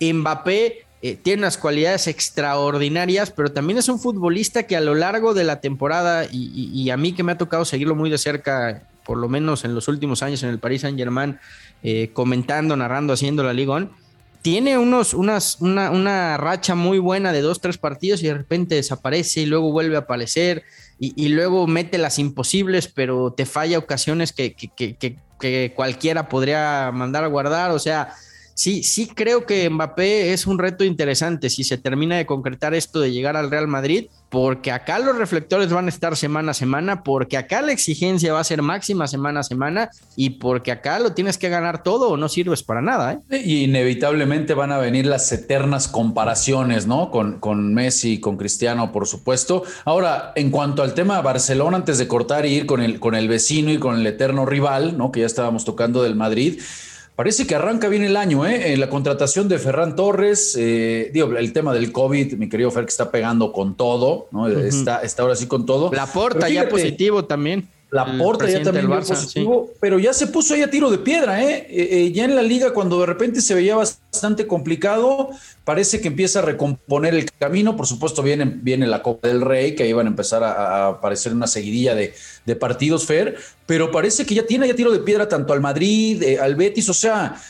Mbappé 0.00 0.84
eh, 1.00 1.14
tiene 1.14 1.42
unas 1.42 1.56
cualidades 1.56 2.08
extraordinarias, 2.08 3.30
pero 3.30 3.52
también 3.52 3.78
es 3.78 3.88
un 3.88 4.00
futbolista 4.00 4.64
que 4.64 4.76
a 4.76 4.80
lo 4.80 4.94
largo 4.94 5.32
de 5.32 5.44
la 5.44 5.60
temporada, 5.60 6.26
y, 6.30 6.90
a 6.90 6.96
mí 6.96 7.12
que 7.12 7.22
me 7.22 7.32
ha 7.32 7.38
tocado 7.38 7.64
seguirlo 7.64 7.94
muy 7.94 8.10
de 8.10 8.18
cerca, 8.18 8.82
por 9.04 9.16
lo 9.18 9.28
menos 9.28 9.64
en 9.64 9.74
los 9.74 9.86
últimos 9.86 10.22
años 10.22 10.42
en 10.42 10.50
el 10.50 10.58
Paris 10.58 10.82
Saint 10.82 10.98
Germain, 10.98 11.38
eh, 11.84 12.10
comentando, 12.12 12.76
narrando, 12.76 13.12
haciendo 13.12 13.44
la 13.44 13.52
Liga 13.52 13.88
tiene 14.42 14.78
unos, 14.78 15.14
unas, 15.14 15.60
una, 15.60 15.90
una, 15.90 16.36
racha 16.36 16.74
muy 16.74 16.98
buena 16.98 17.32
de 17.32 17.40
dos, 17.40 17.60
tres 17.60 17.78
partidos 17.78 18.22
y 18.22 18.26
de 18.26 18.34
repente 18.34 18.74
desaparece 18.74 19.40
y 19.40 19.46
luego 19.46 19.72
vuelve 19.72 19.96
a 19.96 20.00
aparecer 20.00 20.64
y, 21.00 21.28
luego 21.28 21.68
mete 21.68 21.96
las 21.96 22.18
imposibles, 22.18 22.88
pero 22.88 23.32
te 23.32 23.46
falla 23.46 23.78
ocasiones 23.78 24.32
que, 24.32 24.54
que, 24.54 24.96
que, 24.96 25.72
cualquiera 25.76 26.28
podría 26.28 26.90
mandar 26.92 27.22
a 27.22 27.28
guardar. 27.28 27.70
O 27.70 27.78
sea, 27.78 28.14
sí, 28.58 28.82
sí 28.82 29.06
creo 29.06 29.46
que 29.46 29.70
Mbappé 29.70 30.32
es 30.32 30.48
un 30.48 30.58
reto 30.58 30.82
interesante 30.82 31.48
si 31.48 31.62
se 31.62 31.78
termina 31.78 32.16
de 32.16 32.26
concretar 32.26 32.74
esto 32.74 32.98
de 32.98 33.12
llegar 33.12 33.36
al 33.36 33.52
Real 33.52 33.68
Madrid, 33.68 34.06
porque 34.30 34.72
acá 34.72 34.98
los 34.98 35.16
reflectores 35.16 35.70
van 35.70 35.86
a 35.86 35.90
estar 35.90 36.16
semana 36.16 36.50
a 36.50 36.54
semana, 36.54 37.04
porque 37.04 37.36
acá 37.36 37.62
la 37.62 37.70
exigencia 37.70 38.32
va 38.32 38.40
a 38.40 38.44
ser 38.44 38.62
máxima 38.62 39.06
semana 39.06 39.40
a 39.40 39.42
semana 39.44 39.90
y 40.16 40.30
porque 40.30 40.72
acá 40.72 40.98
lo 40.98 41.12
tienes 41.12 41.38
que 41.38 41.48
ganar 41.48 41.84
todo 41.84 42.10
o 42.10 42.16
no 42.16 42.28
sirves 42.28 42.64
para 42.64 42.82
nada. 42.82 43.20
¿eh? 43.30 43.42
Y 43.44 43.62
inevitablemente 43.62 44.54
van 44.54 44.72
a 44.72 44.78
venir 44.78 45.06
las 45.06 45.30
eternas 45.30 45.86
comparaciones, 45.86 46.88
¿no? 46.88 47.12
Con, 47.12 47.38
con 47.38 47.72
Messi 47.72 48.18
con 48.18 48.36
Cristiano, 48.36 48.90
por 48.90 49.06
supuesto. 49.06 49.62
Ahora, 49.84 50.32
en 50.34 50.50
cuanto 50.50 50.82
al 50.82 50.94
tema 50.94 51.16
de 51.16 51.22
Barcelona, 51.22 51.76
antes 51.76 51.98
de 51.98 52.08
cortar 52.08 52.44
y 52.44 52.54
ir 52.54 52.66
con 52.66 52.82
el, 52.82 52.98
con 52.98 53.14
el 53.14 53.28
vecino 53.28 53.70
y 53.70 53.78
con 53.78 53.94
el 53.94 54.06
eterno 54.06 54.46
rival, 54.46 54.98
¿no? 54.98 55.12
Que 55.12 55.20
ya 55.20 55.26
estábamos 55.26 55.64
tocando 55.64 56.02
del 56.02 56.16
Madrid. 56.16 56.60
Parece 57.18 57.48
que 57.48 57.56
arranca 57.56 57.88
bien 57.88 58.04
el 58.04 58.16
año, 58.16 58.46
¿eh? 58.46 58.76
la 58.76 58.88
contratación 58.88 59.48
de 59.48 59.58
Ferran 59.58 59.96
Torres, 59.96 60.54
eh, 60.56 61.10
digo, 61.12 61.36
el 61.36 61.52
tema 61.52 61.74
del 61.74 61.90
COVID, 61.90 62.34
mi 62.34 62.48
querido 62.48 62.70
Fer, 62.70 62.84
que 62.84 62.90
está 62.90 63.10
pegando 63.10 63.50
con 63.52 63.76
todo, 63.76 64.28
¿no? 64.30 64.46
está, 64.46 65.00
está 65.00 65.22
ahora 65.22 65.34
sí 65.34 65.48
con 65.48 65.66
todo. 65.66 65.90
La 65.92 66.06
porta 66.06 66.48
ya 66.48 66.68
positivo 66.68 67.24
también. 67.24 67.68
La 67.90 68.18
Porta 68.18 68.46
ya 68.46 68.62
también 68.62 68.86
positivo, 68.86 69.70
pero 69.80 69.98
ya 69.98 70.12
se 70.12 70.26
puso 70.26 70.52
ahí 70.52 70.60
a 70.60 70.70
tiro 70.70 70.90
de 70.90 70.98
piedra, 70.98 71.42
¿eh? 71.42 71.66
¿eh? 71.70 71.88
Eh, 71.90 72.12
Ya 72.12 72.26
en 72.26 72.36
la 72.36 72.42
liga, 72.42 72.74
cuando 72.74 73.00
de 73.00 73.06
repente 73.06 73.40
se 73.40 73.54
veía 73.54 73.76
bastante 73.76 74.46
complicado, 74.46 75.30
parece 75.64 75.98
que 75.98 76.08
empieza 76.08 76.40
a 76.40 76.42
recomponer 76.42 77.14
el 77.14 77.30
camino. 77.38 77.76
Por 77.76 77.86
supuesto, 77.86 78.22
viene, 78.22 78.44
viene 78.44 78.86
la 78.86 79.02
Copa 79.02 79.28
del 79.28 79.40
Rey, 79.40 79.74
que 79.74 79.84
ahí 79.84 79.94
van 79.94 80.06
a 80.06 80.10
empezar 80.10 80.44
a, 80.44 80.88
aparecer 80.88 81.32
una 81.32 81.46
seguidilla 81.46 81.94
de, 81.94 82.12
de, 82.44 82.56
partidos, 82.56 83.06
Fer, 83.06 83.36
pero 83.64 83.90
parece 83.90 84.26
que 84.26 84.34
ya 84.34 84.44
tiene 84.44 84.68
ya 84.68 84.74
tiro 84.74 84.92
de 84.92 84.98
piedra 84.98 85.26
tanto 85.26 85.54
al 85.54 85.62
Madrid, 85.62 86.22
eh, 86.22 86.38
al 86.38 86.56
Betis, 86.56 86.90
o 86.90 86.94
sea, 86.94 87.40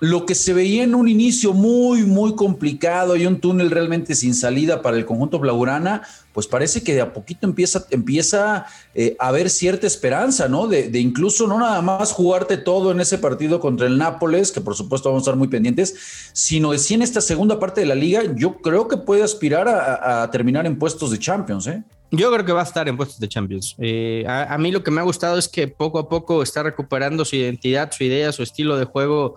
lo 0.00 0.26
que 0.26 0.34
se 0.34 0.52
veía 0.52 0.82
en 0.82 0.94
un 0.94 1.08
inicio 1.08 1.52
muy, 1.52 2.02
muy 2.02 2.34
complicado 2.34 3.14
y 3.16 3.26
un 3.26 3.40
túnel 3.40 3.70
realmente 3.70 4.14
sin 4.14 4.34
salida 4.34 4.82
para 4.82 4.96
el 4.96 5.06
conjunto 5.06 5.38
Blaugrana, 5.38 6.02
pues 6.32 6.48
parece 6.48 6.82
que 6.82 6.94
de 6.94 7.00
a 7.00 7.12
poquito 7.12 7.46
empieza, 7.46 7.86
empieza 7.90 8.66
eh, 8.94 9.16
a 9.20 9.28
haber 9.28 9.48
cierta 9.48 9.86
esperanza, 9.86 10.48
¿no? 10.48 10.66
De, 10.66 10.90
incluso 10.98 11.46
no 11.46 11.60
nada 11.60 11.80
más 11.80 12.10
jugarte 12.10 12.56
todo 12.56 12.90
en 12.90 13.00
ese 13.00 13.18
partido 13.18 13.60
contra 13.60 13.86
el 13.86 13.96
Nápoles, 13.96 14.50
que 14.50 14.60
por 14.60 14.74
supuesto 14.74 15.10
vamos 15.10 15.22
a 15.22 15.24
estar 15.24 15.36
muy 15.36 15.48
pendientes, 15.48 15.94
sino 16.32 16.72
de 16.72 16.78
si 16.78 16.94
en 16.94 17.02
esta 17.02 17.20
segunda 17.20 17.60
parte 17.60 17.80
de 17.80 17.86
la 17.86 17.94
liga, 17.94 18.22
yo 18.34 18.56
creo 18.56 18.88
que 18.88 18.96
puede 18.96 19.22
aspirar 19.22 19.68
a, 19.68 20.28
terminar 20.32 20.66
en 20.66 20.76
puestos 20.76 21.12
de 21.12 21.18
Champions, 21.18 21.68
¿eh? 21.68 21.82
Yo 22.10 22.32
creo 22.32 22.44
que 22.44 22.52
va 22.52 22.60
a 22.60 22.64
estar 22.64 22.88
en 22.88 22.96
puestos 22.96 23.18
de 23.18 23.28
Champions. 23.28 23.74
Eh, 23.78 24.24
a, 24.26 24.54
a, 24.54 24.58
mí 24.58 24.70
lo 24.70 24.82
que 24.82 24.90
me 24.90 25.00
ha 25.00 25.04
gustado 25.04 25.38
es 25.38 25.48
que 25.48 25.68
poco 25.68 25.98
a 25.98 26.08
poco 26.08 26.42
está 26.42 26.62
recuperando 26.62 27.24
su 27.24 27.36
identidad, 27.36 27.90
su 27.92 28.04
idea, 28.04 28.32
su 28.32 28.42
estilo 28.42 28.76
de 28.76 28.84
juego 28.84 29.36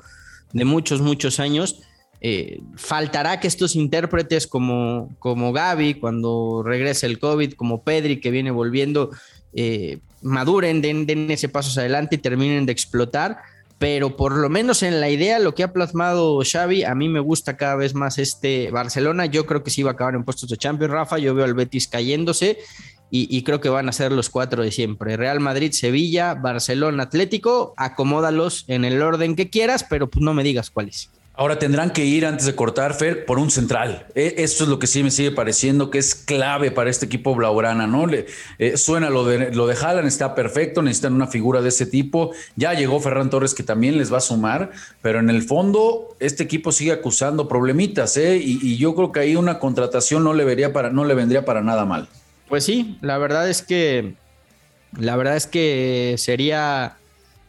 de 0.54 0.66
muchos, 0.66 1.02
muchos 1.02 1.40
años. 1.40 1.82
Eh, 2.20 2.62
faltará 2.76 3.40
que 3.40 3.48
estos 3.48 3.76
intérpretes 3.76 4.48
como, 4.48 5.16
como 5.20 5.54
Gaby, 5.54 5.96
cuando 5.96 6.64
regrese 6.66 7.06
el 7.06 7.20
COVID, 7.20 7.54
como 7.54 7.84
Pedri, 7.84 8.20
que 8.20 8.32
viene 8.32 8.50
volviendo, 8.50 9.12
eh, 9.54 10.00
maduren, 10.22 10.82
den, 10.82 11.06
den, 11.06 11.30
ese 11.30 11.50
paso 11.50 11.80
adelante 11.80 12.16
y 12.16 12.20
terminen 12.20 12.66
de 12.66 12.72
explotar. 12.72 13.38
Pero 13.80 14.18
por 14.18 14.36
lo 14.36 14.50
menos 14.50 14.82
en 14.82 15.00
la 15.00 15.10
idea, 15.12 15.38
lo 15.38 15.54
que 15.54 15.62
ha 15.62 15.72
plasmado 15.72 16.42
Xavi, 16.44 16.84
a 16.84 16.96
mí 16.96 17.10
me 17.10 17.20
gusta 17.20 17.58
cada 17.58 17.76
vez 17.76 17.94
más 17.94 18.18
este 18.18 18.72
Barcelona. 18.72 19.28
Yo 19.28 19.46
creo 19.46 19.64
que 19.64 19.70
sí 19.70 19.84
va 19.84 19.92
a 19.92 19.94
acabar 19.94 20.16
en 20.16 20.24
puestos 20.24 20.50
de 20.50 20.58
Champions, 20.58 20.92
Rafa. 20.92 21.20
Yo 21.20 21.36
veo 21.36 21.46
al 21.46 21.54
Betis 21.54 21.88
cayéndose 21.88 22.58
y, 23.10 23.44
creo 23.44 23.62
que 23.62 23.70
van 23.70 23.88
a 23.88 23.94
ser 23.94 24.12
los 24.12 24.30
cuatro 24.30 24.64
de 24.64 24.72
siempre. 24.72 25.16
Real 25.16 25.40
Madrid, 25.40 25.72
Sevilla, 25.72 26.34
Barcelona, 26.34 27.04
Atlético, 27.04 27.74
acomódalos 27.78 28.66
en 28.68 28.84
el 28.84 29.02
orden 29.02 29.36
que 29.36 29.50
quieras, 29.50 29.86
pero 29.90 30.10
pues 30.10 30.24
no 30.24 30.34
me 30.34 30.44
digas 30.44 30.70
cuáles. 30.70 31.10
Ahora 31.40 31.60
tendrán 31.60 31.92
que 31.92 32.04
ir 32.04 32.26
antes 32.26 32.48
de 32.48 32.56
cortar, 32.56 32.96
Fer, 32.96 33.24
por 33.24 33.38
un 33.38 33.52
central. 33.52 34.08
E, 34.16 34.34
esto 34.40 34.64
es 34.64 34.70
lo 34.72 34.80
que 34.80 34.88
sí 34.88 35.04
me 35.04 35.12
sigue 35.12 35.30
pareciendo 35.30 35.92
que 35.92 36.00
es 36.00 36.16
clave 36.16 36.72
para 36.72 36.90
este 36.90 37.06
equipo 37.06 37.36
blaugrana, 37.36 37.86
¿no? 37.86 38.08
Le, 38.08 38.26
eh, 38.58 38.76
suena 38.76 39.12
lo 39.12 39.24
de, 39.24 39.52
lo 39.52 39.68
de 39.68 39.76
Haaland, 39.76 40.08
está 40.08 40.34
perfecto, 40.34 40.82
necesitan 40.82 41.14
una 41.14 41.28
figura 41.28 41.62
de 41.62 41.70
ese 41.70 41.86
tipo. 41.86 42.32
Ya 42.56 42.74
llegó 42.74 43.00
Ferran 43.00 43.30
Torres 43.30 43.54
que 43.54 43.62
también 43.62 44.00
les 44.00 44.12
va 44.12 44.18
a 44.18 44.22
sumar, 44.22 44.72
pero 45.04 45.20
en 45.20 45.30
el 45.30 45.44
fondo 45.44 46.16
este 46.20 46.42
equipo 46.42 46.72
sigue 46.72 46.92
acusando 46.92 47.48
problemitas, 47.48 48.18
¿eh? 48.18 48.38
Y, 48.38 48.60
y 48.64 48.78
yo 48.78 48.96
creo 48.96 49.12
que 49.12 49.20
ahí 49.20 49.36
una 49.36 49.60
contratación 49.60 50.24
no 50.24 50.34
le, 50.34 50.44
vería 50.44 50.74
para, 50.74 50.90
no 50.90 51.06
le 51.06 51.14
vendría 51.14 51.46
para 51.46 51.62
nada 51.62 51.86
mal. 51.86 52.10
Pues 52.50 52.64
sí, 52.64 52.98
la 53.02 53.18
verdad 53.18 53.50
es 53.50 53.62
que 53.62 54.16
la 54.98 55.16
verdad 55.16 55.36
es 55.36 55.48
que 55.48 56.16
sería 56.18 56.98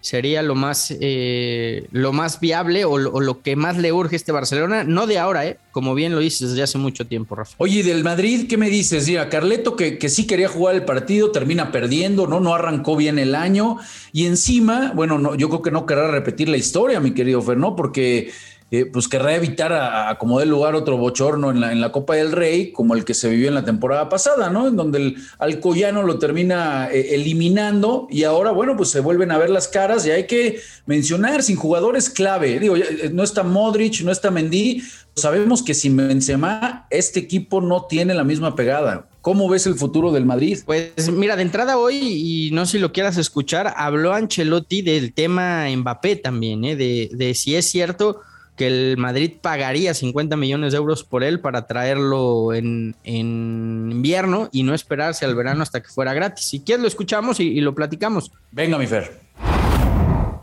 sería 0.00 0.42
lo 0.42 0.54
más 0.54 0.94
eh, 1.00 1.86
lo 1.90 2.12
más 2.12 2.40
viable 2.40 2.84
o 2.84 2.98
lo, 2.98 3.42
que 3.42 3.56
más 3.56 3.76
le 3.76 3.92
urge 3.92 4.16
este 4.16 4.32
Barcelona, 4.32 4.84
no 4.84 5.06
de 5.06 5.18
ahora, 5.18 5.46
¿eh? 5.46 5.58
como 5.72 5.94
bien 5.94 6.12
lo 6.12 6.20
dices 6.20 6.50
desde 6.50 6.62
hace 6.62 6.78
mucho 6.78 7.06
tiempo, 7.06 7.34
Rafa. 7.34 7.54
Oye, 7.58 7.82
del 7.82 8.04
Madrid, 8.04 8.46
¿qué 8.48 8.56
me 8.56 8.70
dices? 8.70 9.08
Mira, 9.08 9.28
Carleto 9.28 9.76
que, 9.76 9.98
que 9.98 10.08
sí 10.08 10.26
quería 10.26 10.48
jugar 10.48 10.76
el 10.76 10.84
partido, 10.84 11.30
termina 11.30 11.72
perdiendo, 11.72 12.26
¿no? 12.26 12.40
No 12.40 12.54
arrancó 12.54 12.96
bien 12.96 13.18
el 13.18 13.34
año 13.34 13.76
y 14.12 14.26
encima, 14.26 14.92
bueno, 14.94 15.18
no, 15.18 15.34
yo 15.34 15.48
creo 15.48 15.62
que 15.62 15.70
no 15.70 15.84
querrá 15.84 16.10
repetir 16.10 16.48
la 16.48 16.56
historia, 16.56 17.00
mi 17.00 17.12
querido 17.12 17.42
Fer, 17.42 17.56
¿no? 17.56 17.74
Porque 17.74 18.30
eh, 18.70 18.84
pues 18.84 19.08
querrá 19.08 19.34
evitar 19.34 19.72
a, 19.72 20.14
como 20.18 20.40
de 20.40 20.46
lugar 20.46 20.74
otro 20.74 20.98
bochorno 20.98 21.50
en 21.50 21.60
la, 21.60 21.72
en 21.72 21.80
la 21.80 21.90
Copa 21.90 22.16
del 22.16 22.32
Rey, 22.32 22.70
como 22.70 22.94
el 22.94 23.06
que 23.06 23.14
se 23.14 23.30
vivió 23.30 23.48
en 23.48 23.54
la 23.54 23.64
temporada 23.64 24.10
pasada, 24.10 24.50
¿no? 24.50 24.68
En 24.68 24.76
donde 24.76 24.98
el 24.98 25.16
Alcoyano 25.38 26.02
lo 26.02 26.18
termina 26.18 26.90
eh, 26.92 27.14
eliminando 27.14 28.08
y 28.10 28.24
ahora, 28.24 28.50
bueno, 28.50 28.76
pues 28.76 28.90
se 28.90 29.00
vuelven 29.00 29.30
a 29.30 29.38
ver 29.38 29.48
las 29.48 29.68
caras 29.68 30.06
y 30.06 30.10
hay 30.10 30.26
que 30.26 30.60
mencionar 30.84 31.42
sin 31.42 31.56
jugadores 31.56 32.10
clave. 32.10 32.58
Digo, 32.60 32.76
eh, 32.76 33.10
no 33.10 33.22
está 33.22 33.42
Modric, 33.42 34.02
no 34.02 34.12
está 34.12 34.30
Mendy. 34.30 34.82
Sabemos 35.16 35.62
que 35.62 35.72
sin 35.72 35.96
Benzema 35.96 36.86
este 36.90 37.20
equipo 37.20 37.62
no 37.62 37.86
tiene 37.86 38.12
la 38.12 38.22
misma 38.22 38.54
pegada. 38.54 39.08
¿Cómo 39.22 39.48
ves 39.48 39.66
el 39.66 39.74
futuro 39.74 40.12
del 40.12 40.26
Madrid? 40.26 40.58
Pues 40.64 41.10
mira, 41.10 41.36
de 41.36 41.42
entrada 41.42 41.78
hoy, 41.78 41.96
y 41.96 42.50
no 42.52 42.66
sé 42.66 42.72
si 42.72 42.78
lo 42.78 42.92
quieras 42.92 43.16
escuchar, 43.16 43.72
habló 43.76 44.12
Ancelotti 44.12 44.82
del 44.82 45.12
tema 45.12 45.66
Mbappé 45.74 46.16
también, 46.16 46.64
¿eh? 46.64 46.76
de, 46.76 47.10
de 47.12 47.34
si 47.34 47.56
es 47.56 47.66
cierto 47.66 48.20
que 48.58 48.66
el 48.66 48.96
Madrid 48.98 49.34
pagaría 49.40 49.94
50 49.94 50.36
millones 50.36 50.72
de 50.72 50.78
euros 50.78 51.04
por 51.04 51.22
él 51.22 51.40
para 51.40 51.66
traerlo 51.66 52.52
en, 52.52 52.96
invierno 53.04 54.48
y 54.52 54.64
no 54.64 54.74
esperarse 54.74 55.24
al 55.24 55.34
verano 55.36 55.62
hasta 55.62 55.80
que 55.80 55.88
fuera 55.88 56.12
gratis. 56.12 56.44
Si 56.44 56.60
quieres 56.60 56.82
lo 56.82 56.88
escuchamos 56.88 57.40
y, 57.40 57.60
lo 57.60 57.74
platicamos. 57.74 58.32
Venga, 58.50 58.76
mi 58.76 58.86
Fer. 58.86 59.20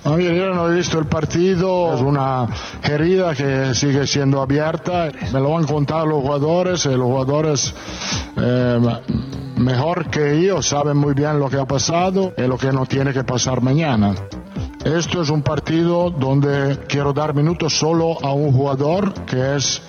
yo 0.06 0.54
no 0.54 0.72
he 0.72 0.76
visto 0.76 0.98
el 0.98 1.08
partido, 1.08 1.94
es 1.94 2.02
una 2.02 2.48
herida 2.84 3.36
que 3.36 3.76
sigue 3.76 4.08
siendo 4.08 4.42
abierta. 4.42 5.12
Me 5.34 5.40
lo 5.42 5.58
han 5.58 5.66
contado 5.66 6.06
los 6.06 6.22
jugadores, 6.22 6.86
y 6.86 6.90
los 6.90 7.08
jugadores 7.08 7.76
eh, 8.38 8.80
mejor 9.58 10.10
que 10.10 10.42
yo 10.42 10.62
saben 10.62 10.96
muy 10.98 11.14
bien 11.14 11.38
lo 11.40 11.50
que 11.50 11.58
ha 11.58 11.66
pasado 11.66 12.34
y 12.38 12.44
lo 12.44 12.58
que 12.58 12.72
no 12.72 12.86
tiene 12.86 13.12
que 13.12 13.26
pasar 13.26 13.62
mañana. 13.62 14.16
Esto 14.86 15.24
es 15.24 15.32
un 15.32 15.42
partido 15.42 16.12
donde 16.12 16.78
quiero 16.88 17.12
dar 17.12 17.34
minutos 17.34 17.74
solo 17.76 18.24
a 18.24 18.34
un 18.34 18.52
jugador 18.52 19.16
que 19.26 19.56
es 19.56 19.82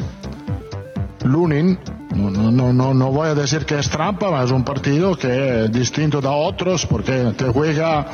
Lunin. 1.23 1.79
No, 2.15 2.31
no, 2.31 2.73
no, 2.73 2.95
no 2.95 3.13
voy 3.13 3.29
a 3.29 3.35
decir 3.35 3.67
que 3.67 3.79
es 3.79 3.91
trampa, 3.91 4.43
es 4.43 4.51
un 4.51 4.65
partido 4.65 5.15
que 5.15 5.65
es 5.65 5.71
distinto 5.71 6.23
de 6.23 6.29
otros 6.29 6.87
porque 6.87 7.35
te 7.37 7.45
juega 7.49 8.07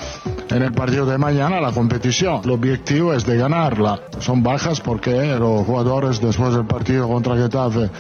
en 0.51 0.61
el 0.61 0.73
partido 0.73 1.07
de 1.07 1.19
mañana 1.19 1.61
la 1.61 1.71
competición. 1.71 2.41
El 2.43 2.51
objetivo 2.51 3.15
es 3.15 3.25
de 3.25 3.37
ganarla. 3.37 4.01
Son 4.19 4.43
bajas 4.43 4.81
porque 4.81 5.37
los 5.37 5.65
jugadores 5.65 6.21
después 6.21 6.53
del 6.53 6.67
partido 6.67 7.07
contra 7.07 7.37
Getafe 7.37 7.91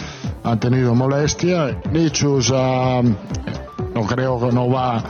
han 0.43 0.59
tenido 0.59 0.93
molestia. 0.97 1.81
Nichus 1.93 2.53
ah, 2.53 3.01
no 3.95 4.03
creo 4.07 4.41
que 4.41 4.53
no 4.53 4.69
va 4.69 5.03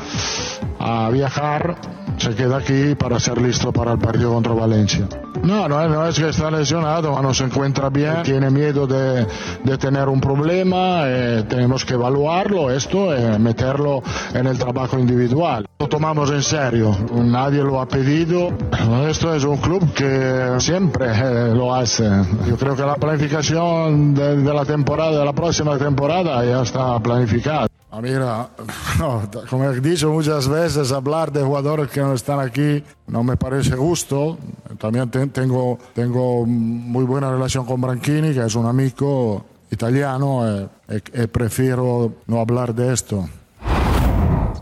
a 0.79 1.09
viajar 1.11 1.77
se 2.19 2.35
queda 2.35 2.59
aquí 2.59 2.95
para 2.95 3.19
ser 3.19 3.41
listo 3.41 3.73
para 3.73 3.93
el 3.93 3.99
partido 3.99 4.33
contra 4.33 4.53
Valencia. 4.53 5.09
No, 5.43 5.69
no, 5.69 6.07
es 6.07 6.19
que 6.19 6.29
está 6.29 6.51
lesionado, 6.51 7.21
no 7.21 7.35
se 7.35 7.45
encuentra 7.45 7.91
bien, 7.91 8.23
tiene 8.23 8.49
miedo 8.49 8.87
de, 8.87 9.27
de 9.65 9.79
tener 9.79 10.09
un 10.09 10.21
problema, 10.21 11.03
eh, 11.07 11.45
tenemos 11.49 11.85
que 11.85 11.95
evaluarlo, 11.95 12.71
esto, 12.71 13.13
eh, 13.13 13.39
meterlo 13.41 14.03
en 14.35 14.47
el 14.47 14.57
trabajo 14.57 14.99
individual. 14.99 15.67
Lo 15.81 15.89
tomamos 15.89 16.31
en 16.31 16.43
serio, 16.43 16.97
nadie 17.13 17.63
lo 17.63 17.81
ha 17.81 17.89
pedido, 17.89 18.51
esto 19.09 19.35
es 19.35 19.43
un 19.43 19.57
club 19.57 19.93
que 19.93 20.55
siempre 20.59 21.07
eh, 21.07 21.53
lo 21.53 21.75
hace. 21.75 22.09
Yo 22.49 22.57
creo 22.57 22.77
que 22.77 22.83
la 22.83 22.95
planificación 22.95 24.15
de, 24.15 24.37
de 24.37 24.55
la 24.55 24.65
temporada, 24.65 25.19
de 25.19 25.25
la 25.25 25.33
próxima 25.33 25.77
temporada 25.77 26.45
ya 26.45 26.63
está 26.63 27.01
planificada. 27.01 27.67
Ah, 27.95 28.01
mira, 28.01 28.49
como 29.51 29.71
he 29.71 29.81
dicho 29.83 30.11
muchas 30.11 30.49
veces, 30.49 30.91
hablar 30.93 31.31
de 31.31 31.43
jugadores 31.43 31.91
que 31.91 32.01
no 32.01 32.15
están 32.15 32.41
aquí 32.41 32.83
no 33.07 33.23
me 33.23 33.37
parece 33.37 33.73
justo. 33.73 34.39
También 34.79 35.11
tengo, 35.11 35.79
tengo 35.93 36.47
muy 36.47 37.05
buena 37.05 37.31
relación 37.31 37.67
con 37.67 37.83
Branchini, 37.83 38.33
que 38.33 38.47
es 38.47 38.55
un 38.55 38.65
amigo 38.65 39.45
italiano, 39.71 40.41
y, 40.89 40.95
eh, 40.95 41.01
eh, 41.13 41.29
prefiero 41.29 42.15
no 42.27 42.41
hablar 42.41 42.75
de 42.75 42.95
esto. 42.95 43.29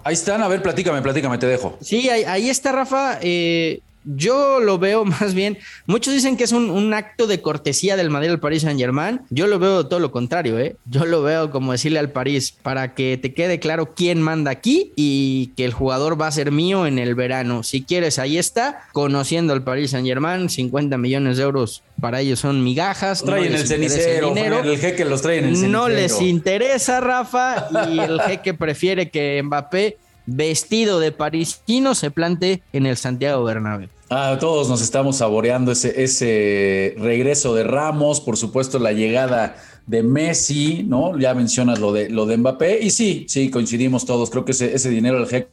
Ahí 0.03 0.15
están, 0.15 0.43
a 0.43 0.49
ver, 0.49 0.61
platícame, 0.61 1.01
platícame, 1.01 1.39
te 1.39 1.47
dejo. 1.47 1.77
Sí, 1.81 2.09
ahí, 2.09 2.51
está 2.51 2.73
Rafa. 2.73 3.19
Eh, 3.23 3.81
yo 4.05 4.61
lo 4.61 4.79
veo 4.79 5.05
más 5.21 5.35
bien, 5.35 5.59
muchos 5.87 6.15
dicen 6.15 6.37
que 6.37 6.45
es 6.45 6.53
un, 6.53 6.91
acto 6.95 7.27
de 7.27 7.41
cortesía 7.41 7.97
del 7.97 8.11
Madrid 8.11 8.31
al 8.31 8.41
Paris 8.41 8.63
Saint 8.63 8.81
Germain. 8.81 9.21
Yo 9.31 9.47
lo 9.47 9.59
veo 9.59 9.87
todo 9.87 10.01
lo 10.01 10.11
contrario, 10.11 10.59
¿eh? 10.59 10.77
Yo 10.87 11.05
lo 11.05 11.23
veo 11.23 11.51
como 11.51 11.73
decirle 11.73 11.99
al 11.99 12.11
París 12.11 12.53
para 12.63 12.95
que 12.95 13.17
te 13.17 13.33
quede 13.33 13.61
claro 13.61 13.95
quién 13.95 14.21
manda 14.21 14.51
aquí 14.51 14.93
y 14.97 15.53
que 15.57 15.65
el 15.65 15.73
jugador 15.73 16.21
va 16.21 16.27
a 16.27 16.33
ser 16.33 16.51
mío 16.51 16.87
en 16.87 16.99
el 16.99 17.15
verano. 17.15 17.63
Si 17.63 17.83
quieres, 17.83 18.19
ahí 18.19 18.39
está. 18.39 18.81
Conociendo 18.93 19.53
al 19.53 19.63
Paris 19.63 19.93
Saint 19.93 20.07
Germain, 20.07 20.49
50 20.49 20.99
millones 20.99 21.37
de 21.37 21.45
euros 21.45 21.83
para 22.01 22.21
ellos 22.21 22.41
son 22.41 22.65
migajas. 22.65 23.23
Traen 23.23 23.55
el 23.55 23.67
cenicero, 23.67 24.35
el, 24.35 24.79
jeque 24.79 25.05
los 25.05 25.23
trae 25.23 25.39
en 25.39 25.45
el 25.45 25.57
cenicero. 25.57 25.73
No 25.73 25.89
les 25.89 26.21
interesa, 26.21 27.01
Rafa, 27.01 27.69
y 27.91 27.99
el 27.99 28.21
jeque 28.23 28.55
prefiere 28.55 29.11
que 29.11 29.41
Mbappé 29.43 29.99
vestido 30.31 31.01
de 31.01 31.13
parisino 31.13 31.95
se 31.95 32.11
plante 32.11 32.63
en 32.73 32.87
el 32.87 32.97
Santiago 32.97 33.45
Bernabéu. 33.45 33.89
Ah, 34.09 34.37
todos 34.41 34.69
nos 34.69 34.83
estamos 34.83 35.17
saboreando 35.17 35.71
ese, 35.71 36.03
ese 36.03 36.95
regreso 36.99 37.55
de 37.55 37.63
Ramos, 37.63 38.21
por 38.21 38.37
supuesto 38.37 38.79
la 38.81 38.93
llegada 38.93 39.57
de 39.87 40.03
Messi, 40.03 40.85
¿no? 40.87 41.19
Ya 41.19 41.35
mencionas 41.35 41.79
lo 41.79 41.93
de, 41.93 42.11
lo 42.11 42.27
de 42.27 42.37
Mbappé 42.37 42.81
y 42.81 42.91
sí, 42.91 43.27
sí, 43.29 43.51
coincidimos 43.51 44.07
todos. 44.07 44.31
Creo 44.31 44.45
que 44.45 44.53
ese, 44.53 44.75
ese 44.75 44.91
dinero 44.91 45.19
al 45.19 45.29
jeque 45.29 45.51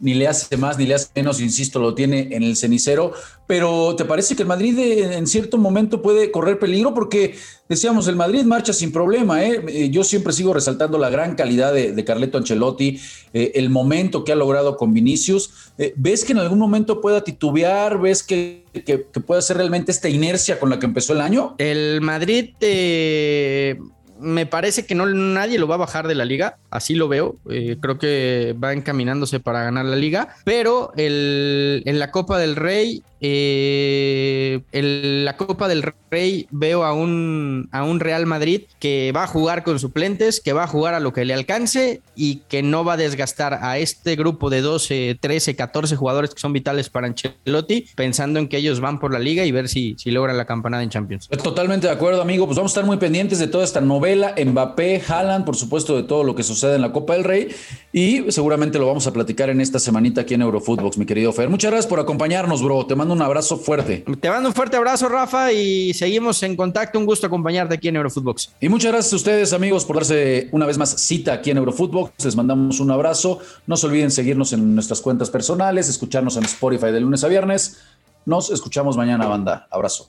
ni 0.00 0.14
le 0.14 0.28
hace 0.28 0.56
más 0.56 0.78
ni 0.78 0.86
le 0.86 0.94
hace 0.94 1.08
menos, 1.14 1.40
insisto, 1.40 1.78
lo 1.78 1.94
tiene 1.94 2.28
en 2.32 2.42
el 2.42 2.56
cenicero. 2.56 3.12
Pero 3.46 3.94
¿te 3.96 4.04
parece 4.04 4.34
que 4.36 4.42
el 4.42 4.48
Madrid 4.48 4.78
en 4.78 5.26
cierto 5.26 5.58
momento 5.58 6.02
puede 6.02 6.30
correr 6.30 6.58
peligro? 6.58 6.94
Porque 6.94 7.36
decíamos, 7.68 8.08
el 8.08 8.16
Madrid 8.16 8.44
marcha 8.44 8.72
sin 8.72 8.92
problema. 8.92 9.44
¿eh? 9.44 9.62
eh 9.68 9.90
yo 9.90 10.04
siempre 10.04 10.32
sigo 10.32 10.54
resaltando 10.54 10.98
la 10.98 11.10
gran 11.10 11.34
calidad 11.34 11.72
de, 11.72 12.04
Carleto 12.04 12.38
Ancelotti, 12.38 13.00
eh, 13.32 13.52
el 13.54 13.70
momento 13.70 14.24
que 14.24 14.32
ha 14.32 14.36
logrado 14.36 14.76
con 14.76 14.92
Vinicius. 14.92 15.72
Eh, 15.78 15.94
¿Ves 15.96 16.24
que 16.24 16.32
en 16.32 16.38
algún 16.38 16.58
momento 16.58 17.00
pueda 17.00 17.22
titubear? 17.22 18.00
¿Ves 18.00 18.22
que 18.22 18.64
que, 18.82 18.98
pueda 18.98 19.40
ser 19.40 19.58
realmente 19.58 19.92
esta 19.92 20.08
inercia 20.08 20.58
con 20.58 20.70
la 20.70 20.78
que 20.78 20.86
empezó 20.86 21.12
el 21.12 21.20
año? 21.20 21.54
El 21.58 22.00
Madrid 22.00 22.50
eh, 22.60 23.78
me 24.24 24.46
parece 24.46 24.86
que 24.86 24.94
no 24.94 25.06
nadie 25.06 25.58
lo 25.58 25.68
va 25.68 25.76
a 25.76 25.78
bajar 25.78 26.08
de 26.08 26.14
la 26.14 26.24
liga, 26.24 26.56
así 26.70 26.94
lo 26.94 27.08
veo. 27.08 27.36
Eh, 27.50 27.76
creo 27.80 27.98
que 27.98 28.56
va 28.62 28.72
encaminándose 28.72 29.40
para 29.40 29.62
ganar 29.62 29.84
la 29.84 29.96
liga, 29.96 30.36
pero 30.44 30.92
el, 30.96 31.82
en 31.84 31.98
la 31.98 32.10
Copa 32.10 32.38
del 32.38 32.56
Rey 32.56 33.02
eh, 33.26 34.60
en 34.72 35.24
la 35.24 35.38
Copa 35.38 35.66
del 35.66 35.82
Rey 36.10 36.46
veo 36.50 36.84
a 36.84 36.92
un, 36.92 37.70
a 37.72 37.82
un 37.82 37.98
Real 37.98 38.26
Madrid 38.26 38.64
que 38.78 39.12
va 39.16 39.22
a 39.24 39.26
jugar 39.26 39.64
con 39.64 39.78
suplentes, 39.78 40.42
que 40.42 40.52
va 40.52 40.64
a 40.64 40.66
jugar 40.66 40.92
a 40.92 41.00
lo 41.00 41.14
que 41.14 41.24
le 41.24 41.32
alcance 41.32 42.02
y 42.14 42.42
que 42.50 42.62
no 42.62 42.84
va 42.84 42.92
a 42.92 42.96
desgastar 42.98 43.60
a 43.62 43.78
este 43.78 44.14
grupo 44.16 44.50
de 44.50 44.60
12, 44.60 45.16
13, 45.18 45.56
14 45.56 45.96
jugadores 45.96 46.34
que 46.34 46.40
son 46.40 46.52
vitales 46.52 46.90
para 46.90 47.06
Ancelotti, 47.06 47.86
pensando 47.96 48.38
en 48.40 48.46
que 48.46 48.58
ellos 48.58 48.80
van 48.80 49.00
por 49.00 49.10
la 49.10 49.18
liga 49.18 49.46
y 49.46 49.52
ver 49.52 49.70
si, 49.70 49.94
si 49.98 50.10
logran 50.10 50.36
la 50.36 50.44
campanada 50.44 50.82
en 50.82 50.90
Champions. 50.90 51.26
Totalmente 51.28 51.86
de 51.86 51.94
acuerdo, 51.94 52.20
amigo. 52.20 52.44
Pues 52.44 52.56
vamos 52.56 52.72
a 52.72 52.74
estar 52.74 52.84
muy 52.84 52.98
pendientes 52.98 53.38
de 53.38 53.46
toda 53.46 53.64
esta 53.64 53.80
novela 53.80 54.13
Vela, 54.14 54.34
Mbappé, 54.38 55.02
Haaland, 55.08 55.44
por 55.44 55.56
supuesto, 55.56 55.96
de 55.96 56.04
todo 56.04 56.22
lo 56.22 56.36
que 56.36 56.44
sucede 56.44 56.76
en 56.76 56.82
la 56.82 56.92
Copa 56.92 57.14
del 57.14 57.24
Rey. 57.24 57.48
Y 57.92 58.30
seguramente 58.30 58.78
lo 58.78 58.86
vamos 58.86 59.08
a 59.08 59.12
platicar 59.12 59.50
en 59.50 59.60
esta 59.60 59.80
semanita 59.80 60.20
aquí 60.20 60.34
en 60.34 60.42
Eurofootbox, 60.42 60.98
mi 60.98 61.04
querido 61.04 61.32
Fer. 61.32 61.48
Muchas 61.48 61.72
gracias 61.72 61.88
por 61.88 61.98
acompañarnos, 61.98 62.62
bro. 62.62 62.86
Te 62.86 62.94
mando 62.94 63.12
un 63.12 63.22
abrazo 63.22 63.56
fuerte. 63.56 64.04
Te 64.20 64.30
mando 64.30 64.50
un 64.50 64.54
fuerte 64.54 64.76
abrazo, 64.76 65.08
Rafa, 65.08 65.52
y 65.52 65.92
seguimos 65.94 66.40
en 66.44 66.54
contacto. 66.54 66.98
Un 66.98 67.06
gusto 67.06 67.26
acompañarte 67.26 67.74
aquí 67.74 67.88
en 67.88 67.96
Eurofootbox. 67.96 68.52
Y 68.60 68.68
muchas 68.68 68.92
gracias 68.92 69.12
a 69.12 69.16
ustedes, 69.16 69.52
amigos, 69.52 69.84
por 69.84 69.96
darse 69.96 70.48
una 70.52 70.64
vez 70.64 70.78
más 70.78 70.90
cita 70.90 71.32
aquí 71.32 71.50
en 71.50 71.56
Eurofootbox. 71.58 72.24
Les 72.24 72.36
mandamos 72.36 72.78
un 72.78 72.92
abrazo. 72.92 73.40
No 73.66 73.76
se 73.76 73.86
olviden 73.86 74.12
seguirnos 74.12 74.52
en 74.52 74.74
nuestras 74.74 75.00
cuentas 75.00 75.28
personales, 75.28 75.88
escucharnos 75.88 76.36
en 76.36 76.44
Spotify 76.44 76.92
de 76.92 77.00
lunes 77.00 77.24
a 77.24 77.28
viernes. 77.28 77.80
Nos 78.26 78.50
escuchamos 78.50 78.96
mañana, 78.96 79.26
banda. 79.26 79.66
Abrazo. 79.72 80.08